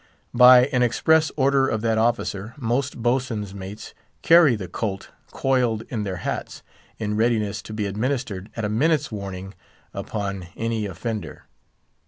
[0.33, 3.93] By an express order of that officer, most boatswain's mates
[4.23, 6.63] carry the "colt" coiled in their hats,
[6.97, 9.53] in readiness to be administered at a minute's warning
[9.93, 11.43] upon any offender.